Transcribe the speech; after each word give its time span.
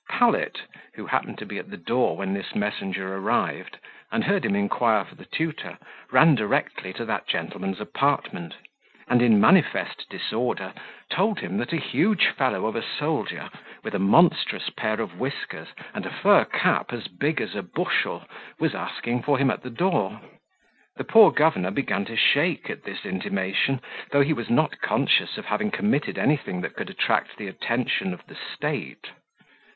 Pallet, 0.09 0.63
who 0.95 1.05
happened 1.05 1.37
to 1.37 1.45
be 1.45 1.59
at 1.59 1.69
the 1.69 1.77
door 1.77 2.17
when 2.17 2.33
this 2.33 2.55
messenger 2.55 3.15
arrived, 3.17 3.77
and 4.11 4.23
heard 4.23 4.43
him 4.43 4.55
inquire 4.55 5.05
for 5.05 5.13
the 5.13 5.25
tutor, 5.27 5.77
ran 6.11 6.33
directly 6.33 6.91
to 6.93 7.05
that 7.05 7.27
gentleman's 7.27 7.79
apartment, 7.79 8.55
and 9.07 9.21
in 9.21 9.39
manifest 9.39 10.07
disorder, 10.09 10.73
told 11.11 11.39
him 11.41 11.57
that 11.57 11.71
a 11.71 11.77
huge 11.77 12.29
fellow 12.29 12.65
of 12.65 12.75
a 12.75 12.81
soldier, 12.81 13.51
with 13.83 13.93
a 13.93 13.99
monstrous 13.99 14.71
pair 14.71 14.99
of 14.99 15.19
whiskers, 15.19 15.67
and 15.93 16.11
fur 16.11 16.45
cap 16.45 16.91
as 16.91 17.07
big 17.07 17.39
as 17.39 17.53
a 17.53 17.61
bushel, 17.61 18.27
was 18.57 18.73
asking 18.73 19.21
for 19.21 19.37
him 19.37 19.51
at 19.51 19.61
the 19.61 19.69
door. 19.69 20.19
The 20.95 21.03
poor 21.03 21.31
governor 21.31 21.69
began 21.69 22.05
to 22.05 22.15
shake 22.17 22.71
at 22.71 22.85
this 22.85 23.05
intimation, 23.05 23.79
though 24.09 24.23
he 24.23 24.33
was 24.33 24.49
not 24.49 24.81
conscious 24.81 25.37
of 25.37 25.45
having 25.45 25.69
committed 25.69 26.17
anything 26.17 26.61
that 26.61 26.73
could 26.75 26.89
attract 26.89 27.37
the 27.37 27.47
attention 27.47 28.15
of 28.15 28.25
the 28.25 28.35
state. 28.55 29.11